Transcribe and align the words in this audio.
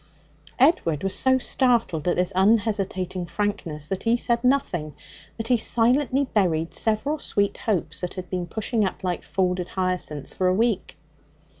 Edward 0.57 1.03
was 1.03 1.13
so 1.13 1.37
startled 1.37 2.07
at 2.07 2.15
this 2.15 2.33
unhesitating 2.35 3.27
frankness 3.27 3.87
that 3.87 4.01
he 4.01 4.17
said 4.17 4.43
nothing. 4.43 4.95
But 5.37 5.49
he 5.49 5.57
silently 5.57 6.25
buried 6.33 6.73
several 6.73 7.19
sweet 7.19 7.55
hopes 7.57 8.01
that 8.01 8.15
had 8.15 8.27
been 8.27 8.47
pushing 8.47 8.83
up 8.83 9.03
like 9.03 9.21
folded 9.21 9.67
hyacinths 9.67 10.33
for 10.33 10.47
a 10.47 10.55
week. 10.55 10.97